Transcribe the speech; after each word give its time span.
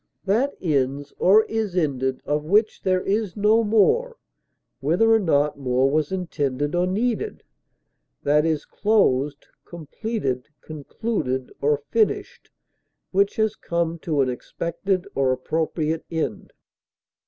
That 0.25 0.55
ends, 0.59 1.13
or 1.19 1.43
is 1.43 1.77
ended, 1.77 2.21
of 2.25 2.43
which 2.43 2.81
there 2.81 3.01
is 3.03 3.37
no 3.37 3.63
more, 3.63 4.17
whether 4.79 5.11
or 5.11 5.19
not 5.19 5.59
more 5.59 5.91
was 5.91 6.11
intended 6.11 6.73
or 6.73 6.87
needed; 6.87 7.43
that 8.23 8.43
is 8.43 8.65
closed, 8.65 9.45
completed, 9.63 10.47
concluded, 10.59 11.51
or 11.61 11.83
finished 11.91 12.49
which 13.11 13.35
has 13.35 13.55
come 13.55 13.99
to 13.99 14.21
an 14.21 14.29
expected 14.31 15.07
or 15.13 15.31
appropriate 15.31 16.03
end. 16.09 16.51